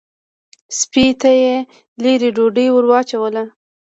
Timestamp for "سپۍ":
0.77-1.07